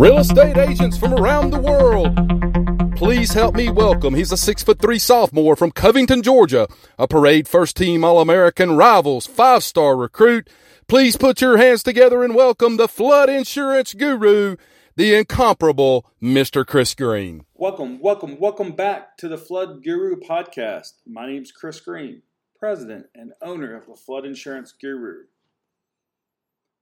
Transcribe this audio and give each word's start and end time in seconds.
Real 0.00 0.16
estate 0.16 0.56
agents 0.56 0.96
from 0.96 1.12
around 1.12 1.50
the 1.50 1.60
world. 1.60 2.96
Please 2.96 3.34
help 3.34 3.54
me 3.54 3.68
welcome. 3.68 4.14
He's 4.14 4.32
a 4.32 4.36
six 4.38 4.62
foot 4.62 4.78
three 4.78 4.98
sophomore 4.98 5.56
from 5.56 5.72
Covington, 5.72 6.22
Georgia, 6.22 6.68
a 6.98 7.06
parade 7.06 7.46
first 7.46 7.76
team 7.76 8.02
All 8.02 8.18
American 8.18 8.78
rivals, 8.78 9.26
five 9.26 9.62
star 9.62 9.94
recruit. 9.94 10.48
Please 10.88 11.18
put 11.18 11.42
your 11.42 11.58
hands 11.58 11.82
together 11.82 12.24
and 12.24 12.34
welcome 12.34 12.78
the 12.78 12.88
flood 12.88 13.28
insurance 13.28 13.92
guru, 13.92 14.56
the 14.96 15.14
incomparable 15.14 16.10
Mr. 16.22 16.66
Chris 16.66 16.94
Green. 16.94 17.44
Welcome, 17.52 18.00
welcome, 18.00 18.40
welcome 18.40 18.72
back 18.72 19.18
to 19.18 19.28
the 19.28 19.36
Flood 19.36 19.84
Guru 19.84 20.16
podcast. 20.16 20.92
My 21.06 21.26
name's 21.26 21.52
Chris 21.52 21.78
Green, 21.78 22.22
president 22.58 23.08
and 23.14 23.34
owner 23.42 23.76
of 23.76 23.84
the 23.84 23.96
Flood 23.96 24.24
Insurance 24.24 24.72
Guru. 24.72 25.24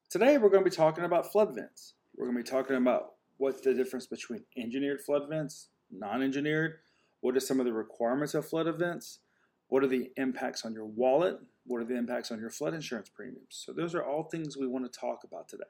Today 0.08 0.38
we're 0.38 0.50
going 0.50 0.62
to 0.62 0.70
be 0.70 0.76
talking 0.76 1.02
about 1.02 1.32
flood 1.32 1.52
vents. 1.56 1.94
We're 2.18 2.26
going 2.26 2.36
to 2.36 2.42
be 2.42 2.50
talking 2.50 2.76
about 2.76 3.12
what's 3.36 3.60
the 3.60 3.72
difference 3.72 4.08
between 4.08 4.42
engineered 4.56 5.00
flood 5.00 5.28
vents, 5.28 5.68
non 5.88 6.20
engineered, 6.20 6.78
what 7.20 7.36
are 7.36 7.40
some 7.40 7.60
of 7.60 7.66
the 7.66 7.72
requirements 7.72 8.34
of 8.34 8.44
flood 8.44 8.66
vents, 8.76 9.20
what 9.68 9.84
are 9.84 9.88
the 9.88 10.10
impacts 10.16 10.64
on 10.64 10.72
your 10.72 10.86
wallet, 10.86 11.38
what 11.64 11.80
are 11.80 11.84
the 11.84 11.96
impacts 11.96 12.32
on 12.32 12.40
your 12.40 12.50
flood 12.50 12.74
insurance 12.74 13.08
premiums. 13.08 13.62
So, 13.64 13.72
those 13.72 13.94
are 13.94 14.04
all 14.04 14.24
things 14.24 14.56
we 14.56 14.66
want 14.66 14.92
to 14.92 15.00
talk 15.00 15.22
about 15.22 15.48
today. 15.48 15.62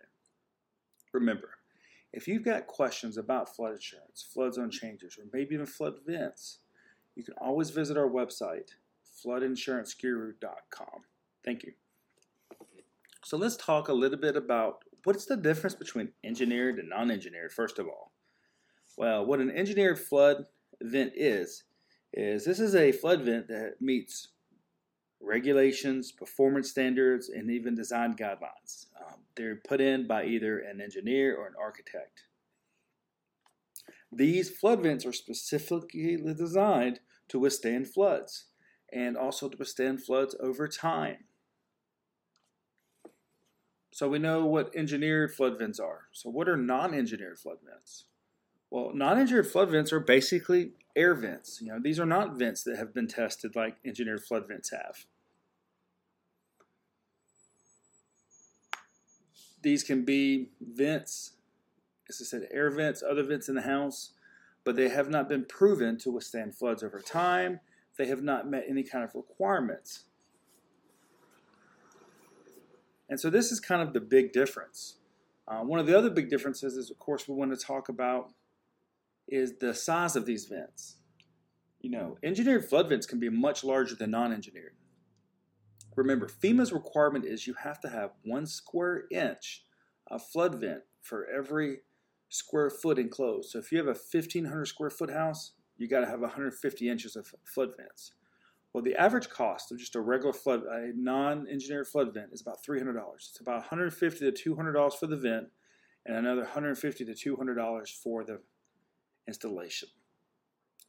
Remember, 1.13 1.51
if 2.15 2.27
you've 2.27 2.45
got 2.45 2.67
questions 2.67 3.19
about 3.19 3.55
flood 3.55 3.75
insurance, 3.75 4.27
flood 4.33 4.55
zone 4.55 4.71
changes, 4.71 5.19
or 5.19 5.25
maybe 5.31 5.55
even 5.55 5.67
flood 5.67 5.97
vents, 6.07 6.61
you 7.15 7.25
can 7.25 7.35
always 7.35 7.69
visit 7.69 7.99
our 7.99 8.09
website, 8.09 8.71
floodinsuranceguru.com. 9.23 11.03
Thank 11.45 11.65
you. 11.65 11.73
So 13.25 13.37
let's 13.37 13.57
talk 13.57 13.89
a 13.89 13.93
little 13.93 14.19
bit 14.19 14.37
about 14.37 14.85
what's 15.05 15.27
the 15.27 15.37
difference 15.37 15.75
between 15.75 16.11
engineered 16.25 16.79
and 16.79 16.89
non-engineered 16.89 17.53
first 17.53 17.79
of 17.79 17.87
all. 17.87 18.13
Well, 18.97 19.25
what 19.25 19.41
an 19.41 19.51
engineered 19.51 19.99
flood 19.99 20.47
vent 20.83 21.13
is 21.15 21.65
is 22.13 22.45
this 22.45 22.61
is 22.61 22.75
a 22.75 22.93
flood 22.93 23.23
vent 23.23 23.49
that 23.49 23.75
meets 23.81 24.29
regulations, 25.21 26.13
performance 26.13 26.71
standards, 26.71 27.29
and 27.29 27.51
even 27.51 27.75
design 27.75 28.15
guidelines. 28.15 28.87
Um, 28.99 29.21
they're 29.37 29.57
put 29.57 29.81
in 29.81 30.07
by 30.07 30.25
either 30.25 30.59
an 30.59 30.81
engineer 30.81 31.37
or 31.37 31.47
an 31.47 31.55
architect. 31.61 32.23
These 34.11 34.51
flood 34.51 34.83
vents 34.83 35.05
are 35.05 35.13
specifically 35.13 36.17
designed 36.17 37.01
to 37.29 37.39
withstand 37.39 37.89
floods 37.89 38.47
and 38.93 39.17
also 39.17 39.49
to 39.49 39.57
withstand 39.57 40.03
floods 40.03 40.35
over 40.41 40.67
time. 40.67 41.25
So 43.91 44.09
we 44.09 44.19
know 44.19 44.45
what 44.45 44.75
engineered 44.77 45.35
flood 45.35 45.59
vents 45.59 45.81
are. 45.81 46.09
So 46.13 46.31
what 46.31 46.49
are 46.49 46.57
non-engineered 46.57 47.39
flood 47.39 47.59
vents? 47.65 48.05
Well, 48.71 48.93
non-engineered 48.95 49.47
flood 49.47 49.71
vents 49.71 49.93
are 49.93 50.01
basically 50.01 50.73
air 50.95 51.15
vents. 51.15 51.61
You 51.63 51.69
know, 51.69 51.81
these 51.83 51.99
are 51.99 52.07
not 52.07 52.39
vents 52.39 52.63
that 52.65 52.77
have 52.77 52.93
been 52.93 53.09
tested 53.09 53.57
like 53.57 53.77
engineered 53.85 54.23
flood 54.23 54.47
vents 54.47 54.71
have. 54.71 55.07
These 59.63 59.83
can 59.83 60.05
be 60.05 60.51
vents, 60.61 61.33
as 62.09 62.21
I 62.21 62.25
said, 62.25 62.49
air 62.53 62.71
vents, 62.71 63.03
other 63.03 63.25
vents 63.25 63.49
in 63.49 63.55
the 63.55 63.63
house, 63.63 64.13
but 64.65 64.77
they 64.77 64.89
have 64.89 65.09
not 65.09 65.29
been 65.29 65.45
proven 65.45 65.99
to 65.99 66.11
withstand 66.11 66.55
floods 66.55 66.83
over 66.85 67.01
time. 67.01 67.61
They 67.97 68.07
have 68.07 68.23
not 68.23 68.49
met 68.49 68.67
any 68.69 68.85
kind 68.85 69.03
of 69.03 69.15
requirements 69.15 70.05
and 73.09 73.19
so 73.19 73.31
this 73.31 73.51
is 73.51 73.61
kind 73.61 73.83
of 73.83 73.93
the 73.93 74.01
big 74.01 74.33
difference. 74.33 74.97
Uh, 75.47 75.61
one 75.61 75.81
of 75.81 75.87
the 75.87 75.97
other 75.97 76.11
big 76.11 76.29
differences 76.29 76.77
is, 76.77 76.91
of 76.91 76.99
course, 76.99 77.27
we 77.27 77.35
want 77.35 77.59
to 77.59 77.65
talk 77.65 77.89
about 77.89 78.33
is 79.27 79.59
the 79.59 79.75
size 79.75 80.15
of 80.15 80.27
these 80.27 80.47
vents. 80.47 80.97
You 81.81 81.91
know, 81.91 82.19
engineered 82.23 82.69
flood 82.69 82.89
vents 82.89 83.07
can 83.07 83.21
be 83.21 83.29
much 83.29 83.65
larger 83.65 83.95
than 83.95 84.11
non-engineered. 84.11 84.75
Remember, 85.97 86.29
FEMA's 86.29 86.73
requirement 86.73 87.25
is 87.25 87.47
you 87.47 87.55
have 87.55 87.81
to 87.81 87.89
have 87.89 88.11
one 88.25 88.47
square 88.47 89.05
inch 89.11 89.65
of 90.09 90.23
flood 90.23 90.61
vent 90.61 90.83
for 91.01 91.27
every 91.29 91.79
square 92.29 92.71
foot 92.71 92.99
enclosed. 92.99 93.51
So 93.51 93.59
if 93.59 93.73
you 93.73 93.79
have 93.79 93.87
a 93.87 93.99
1,500 93.99 94.67
square 94.67 94.91
foot 94.91 95.11
house, 95.11 95.53
you 95.77 95.89
got 95.89 96.01
to 96.01 96.07
have 96.07 96.21
150 96.21 96.89
inches 96.89 97.17
of 97.17 97.33
flood 97.45 97.71
vents. 97.77 98.13
Well, 98.79 98.85
the 98.85 98.95
average 98.95 99.29
cost 99.29 99.73
of 99.73 99.79
just 99.81 99.97
a 99.97 100.01
regular 100.01 100.33
flood, 100.33 100.63
a 100.63 100.93
non-engineered 100.95 101.89
flood 101.89 102.15
vent, 102.15 102.33
is 102.33 102.41
about 102.41 102.63
three 102.63 102.79
hundred 102.79 102.93
dollars. 102.93 103.27
It's 103.33 103.41
about 103.41 103.57
one 103.57 103.65
hundred 103.65 103.93
fifty 103.93 104.21
to 104.21 104.31
two 104.31 104.55
hundred 104.55 104.75
dollars 104.75 104.95
for 104.95 105.09
the 105.09 105.17
vent, 105.17 105.49
and 106.07 106.17
another 106.17 106.43
one 106.43 106.51
hundred 106.51 106.79
fifty 106.79 107.05
to 107.05 107.13
two 107.13 107.35
hundred 107.35 107.57
dollars 107.57 107.91
for 107.91 108.23
the 108.23 108.39
installation. 109.27 109.89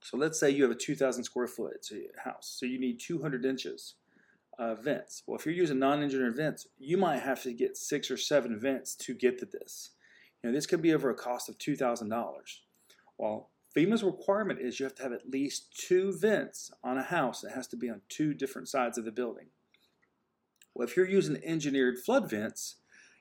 So 0.01 0.17
let's 0.17 0.39
say 0.39 0.51
you 0.51 0.61
have 0.61 0.72
a 0.72 0.75
two 0.75 0.94
thousand 0.94 1.23
square 1.23 1.47
foot 1.47 1.83
house, 2.23 2.55
so 2.59 2.67
you 2.67 2.79
need 2.79 3.00
two 3.00 3.23
hundred 3.23 3.44
inches 3.44 3.95
of 4.59 4.83
vents. 4.83 5.23
Well, 5.25 5.39
if 5.39 5.47
you're 5.47 5.56
using 5.56 5.79
non-engineered 5.79 6.35
vents, 6.35 6.67
you 6.77 6.95
might 6.95 7.23
have 7.23 7.41
to 7.41 7.53
get 7.53 7.75
six 7.75 8.11
or 8.11 8.17
seven 8.17 8.59
vents 8.59 8.94
to 8.97 9.16
get 9.16 9.39
to 9.39 9.47
this. 9.47 9.89
You 10.44 10.51
know, 10.51 10.56
this 10.56 10.67
could 10.67 10.83
be 10.83 10.94
over 10.94 11.09
a 11.09 11.16
cost 11.16 11.50
of 11.50 11.57
two 11.57 11.75
thousand 11.75 12.09
dollars. 12.09 12.61
Well, 13.17 13.50
FEMA's 13.75 14.03
requirement 14.03 14.59
is 14.59 14.80
you 14.80 14.85
have 14.85 14.96
to 14.96 15.03
have 15.03 15.13
at 15.13 15.30
least 15.30 15.78
two 15.78 16.12
vents 16.12 16.72
on 16.84 16.97
a 16.97 17.03
house. 17.03 17.44
It 17.44 17.52
has 17.52 17.68
to 17.68 17.78
be 17.78 17.90
on 17.90 18.02
two 18.09 18.34
different 18.34 18.68
sides 18.68 18.97
of 18.97 19.06
the 19.06 19.12
building. 19.12 19.47
Well, 20.74 20.88
if 20.88 20.97
you're 20.97 21.07
using 21.07 21.40
engineered 21.44 22.00
flood 22.00 22.30
vents, 22.30 22.78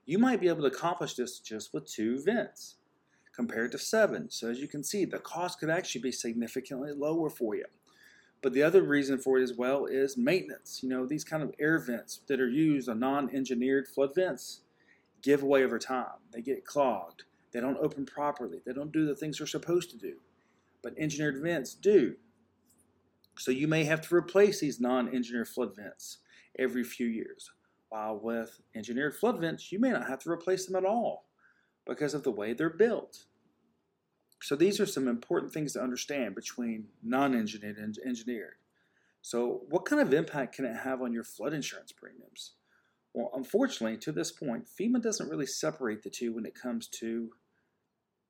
you 0.06 0.18
might 0.18 0.40
be 0.40 0.48
able 0.48 0.62
to 0.62 0.74
accomplish 0.74 1.14
this 1.14 1.38
just 1.38 1.74
with 1.74 1.86
two 1.86 2.22
vents 2.22 2.76
compared 3.34 3.72
to 3.72 3.78
seven. 3.78 4.30
So 4.30 4.48
as 4.48 4.58
you 4.58 4.68
can 4.68 4.82
see, 4.82 5.04
the 5.04 5.18
cost 5.18 5.60
could 5.60 5.68
actually 5.68 6.00
be 6.00 6.12
significantly 6.12 6.92
lower 6.92 7.28
for 7.28 7.54
you. 7.54 7.66
But 8.40 8.54
the 8.54 8.62
other 8.62 8.82
reason 8.82 9.18
for 9.18 9.38
it 9.38 9.42
as 9.42 9.52
well 9.52 9.84
is 9.84 10.16
maintenance. 10.16 10.80
You 10.82 10.88
know, 10.88 11.04
these 11.04 11.24
kind 11.24 11.42
of 11.42 11.54
air 11.58 11.78
vents 11.78 12.20
that 12.26 12.40
are 12.40 12.48
used 12.48 12.88
on 12.88 13.00
non-engineered 13.00 13.86
flood 13.86 14.14
vents 14.14 14.60
give 15.20 15.42
away 15.42 15.62
over 15.62 15.78
time. 15.78 16.20
They 16.32 16.40
get 16.40 16.64
clogged. 16.64 17.24
They 17.52 17.60
don't 17.60 17.78
open 17.78 18.06
properly. 18.06 18.60
They 18.64 18.72
don't 18.72 18.92
do 18.92 19.04
the 19.04 19.16
things 19.16 19.38
they're 19.38 19.46
supposed 19.46 19.90
to 19.90 19.98
do 19.98 20.14
but 20.88 20.98
engineered 20.98 21.40
vents 21.42 21.74
do. 21.74 22.14
So 23.36 23.50
you 23.50 23.68
may 23.68 23.84
have 23.84 24.00
to 24.08 24.14
replace 24.14 24.60
these 24.60 24.80
non-engineered 24.80 25.48
flood 25.48 25.76
vents 25.76 26.18
every 26.58 26.82
few 26.82 27.06
years. 27.06 27.50
While 27.90 28.18
with 28.18 28.60
engineered 28.74 29.14
flood 29.14 29.38
vents, 29.38 29.70
you 29.70 29.78
may 29.78 29.90
not 29.90 30.08
have 30.08 30.20
to 30.20 30.30
replace 30.30 30.66
them 30.66 30.76
at 30.76 30.84
all 30.84 31.26
because 31.86 32.14
of 32.14 32.22
the 32.22 32.30
way 32.30 32.54
they're 32.54 32.70
built. 32.70 33.26
So 34.40 34.56
these 34.56 34.80
are 34.80 34.86
some 34.86 35.08
important 35.08 35.52
things 35.52 35.74
to 35.74 35.82
understand 35.82 36.34
between 36.34 36.86
non-engineered 37.02 37.76
and 37.76 37.98
engineered. 38.06 38.54
So 39.20 39.62
what 39.68 39.84
kind 39.84 40.00
of 40.00 40.14
impact 40.14 40.56
can 40.56 40.64
it 40.64 40.76
have 40.76 41.02
on 41.02 41.12
your 41.12 41.24
flood 41.24 41.52
insurance 41.52 41.92
premiums? 41.92 42.52
Well, 43.12 43.30
unfortunately, 43.34 43.98
to 43.98 44.12
this 44.12 44.32
point, 44.32 44.66
FEMA 44.66 45.02
doesn't 45.02 45.28
really 45.28 45.46
separate 45.46 46.02
the 46.02 46.10
two 46.10 46.32
when 46.32 46.46
it 46.46 46.54
comes 46.54 46.88
to 46.88 47.30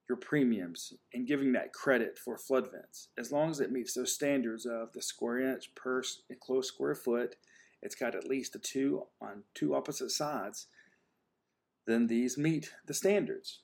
your 0.08 0.16
premiums 0.16 0.94
and 1.12 1.26
giving 1.26 1.52
that 1.52 1.72
credit 1.72 2.18
for 2.18 2.38
flood 2.38 2.70
vents. 2.72 3.08
As 3.18 3.30
long 3.30 3.50
as 3.50 3.60
it 3.60 3.72
meets 3.72 3.94
those 3.94 4.14
standards 4.14 4.64
of 4.64 4.92
the 4.92 5.02
square 5.02 5.40
inch 5.40 5.74
per 5.74 6.02
enclosed 6.30 6.68
square 6.68 6.94
foot, 6.94 7.36
it's 7.82 7.94
got 7.94 8.14
at 8.14 8.28
least 8.28 8.56
a 8.56 8.58
two 8.58 9.04
on 9.20 9.44
two 9.54 9.74
opposite 9.74 10.10
sides, 10.10 10.66
then 11.86 12.06
these 12.06 12.38
meet 12.38 12.72
the 12.86 12.94
standards. 12.94 13.60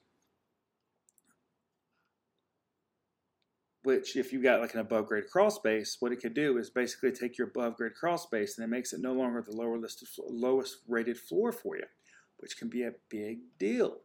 Which, 3.82 4.16
if 4.16 4.32
you've 4.32 4.42
got 4.42 4.60
like 4.60 4.72
an 4.72 4.80
above 4.80 5.06
grade 5.06 5.24
crawl 5.30 5.50
space, 5.50 5.98
what 6.00 6.12
it 6.12 6.16
could 6.16 6.32
do 6.32 6.56
is 6.56 6.70
basically 6.70 7.12
take 7.12 7.36
your 7.36 7.48
above 7.48 7.76
grade 7.76 7.94
crawl 7.94 8.16
space 8.16 8.56
and 8.56 8.64
it 8.64 8.70
makes 8.70 8.92
it 8.92 9.00
no 9.00 9.12
longer 9.12 9.42
the 9.42 9.54
lower 9.54 9.78
listed, 9.78 10.08
lowest 10.26 10.78
rated 10.88 11.18
floor 11.18 11.52
for 11.52 11.76
you, 11.76 11.84
which 12.38 12.56
can 12.56 12.68
be 12.68 12.82
a 12.82 12.92
big 13.10 13.40
deal. 13.58 13.98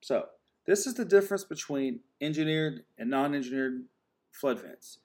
So, 0.00 0.26
this 0.68 0.86
is 0.86 0.92
the 0.92 1.04
difference 1.06 1.44
between 1.44 2.00
engineered 2.20 2.84
and 2.98 3.08
non-engineered 3.08 3.84
flood 4.30 4.60
vents 4.60 4.98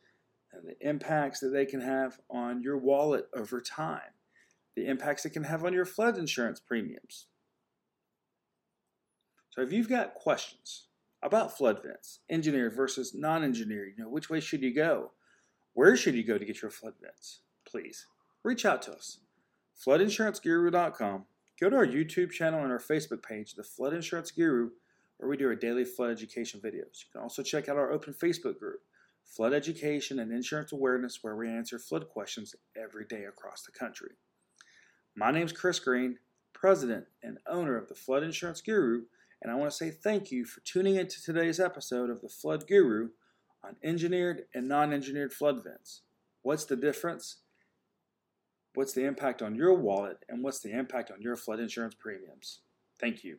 and 0.51 0.67
the 0.67 0.75
impacts 0.85 1.39
that 1.39 1.53
they 1.53 1.65
can 1.65 1.79
have 1.79 2.19
on 2.29 2.61
your 2.61 2.77
wallet 2.77 3.29
over 3.33 3.61
time, 3.61 4.11
the 4.75 4.85
impacts 4.85 5.23
it 5.23 5.29
can 5.29 5.45
have 5.45 5.63
on 5.63 5.71
your 5.71 5.85
flood 5.85 6.17
insurance 6.17 6.59
premiums. 6.59 7.27
So 9.51 9.61
if 9.61 9.71
you've 9.71 9.87
got 9.87 10.15
questions 10.15 10.87
about 11.21 11.57
flood 11.57 11.81
vents, 11.81 12.19
engineered 12.29 12.75
versus 12.75 13.13
non-engineered, 13.15 13.93
you 13.97 14.03
know, 14.03 14.09
which 14.09 14.29
way 14.29 14.41
should 14.41 14.63
you 14.63 14.75
go? 14.75 15.11
Where 15.71 15.95
should 15.95 16.15
you 16.15 16.25
go 16.25 16.37
to 16.37 16.43
get 16.43 16.61
your 16.61 16.71
flood 16.71 16.95
vents? 17.01 17.39
Please 17.65 18.07
reach 18.43 18.65
out 18.65 18.81
to 18.81 18.91
us. 18.91 19.19
FloodInsuranceGuru.com. 19.81 21.23
Go 21.61 21.69
to 21.69 21.75
our 21.77 21.87
YouTube 21.87 22.31
channel 22.31 22.63
and 22.63 22.71
our 22.71 22.79
Facebook 22.79 23.23
page, 23.23 23.53
The 23.53 23.63
Flood 23.63 23.93
Insurance 23.93 24.29
Guru, 24.31 24.71
where 25.23 25.29
we 25.29 25.37
do 25.37 25.47
our 25.47 25.55
daily 25.55 25.85
flood 25.85 26.11
education 26.11 26.59
videos. 26.59 26.99
You 26.99 27.11
can 27.13 27.21
also 27.21 27.43
check 27.43 27.69
out 27.69 27.77
our 27.77 27.93
open 27.93 28.13
Facebook 28.13 28.59
group, 28.59 28.81
Flood 29.23 29.53
Education 29.53 30.19
and 30.19 30.33
Insurance 30.33 30.73
Awareness, 30.73 31.19
where 31.21 31.37
we 31.37 31.47
answer 31.47 31.79
flood 31.79 32.09
questions 32.09 32.53
every 32.75 33.05
day 33.05 33.23
across 33.23 33.63
the 33.63 33.71
country. 33.71 34.11
My 35.15 35.31
name 35.31 35.45
is 35.45 35.53
Chris 35.53 35.79
Green, 35.79 36.17
President 36.51 37.05
and 37.23 37.37
owner 37.47 37.77
of 37.77 37.87
the 37.87 37.95
Flood 37.95 38.23
Insurance 38.23 38.59
Guru, 38.59 39.03
And 39.41 39.49
I 39.49 39.55
want 39.55 39.71
to 39.71 39.77
say 39.77 39.91
thank 39.91 40.29
you 40.29 40.43
for 40.43 40.59
tuning 40.61 40.95
in 40.95 41.07
to 41.07 41.23
today's 41.23 41.59
episode 41.59 42.09
of 42.09 42.19
the 42.19 42.27
Flood 42.27 42.67
Guru 42.67 43.09
on 43.63 43.77
engineered 43.81 44.43
and 44.53 44.67
non 44.67 44.91
engineered 44.91 45.31
flood 45.31 45.63
vents. 45.63 46.01
What's 46.41 46.65
the 46.65 46.75
difference? 46.75 47.37
What's 48.73 48.93
the 48.93 49.05
impact 49.05 49.41
on 49.41 49.55
your 49.55 49.73
wallet? 49.73 50.17
And 50.27 50.43
what's 50.43 50.59
the 50.59 50.77
impact 50.77 51.11
on 51.11 51.21
your 51.21 51.37
flood 51.37 51.61
insurance 51.61 51.95
premiums? 51.95 52.59
Thank 52.99 53.23
you. 53.23 53.37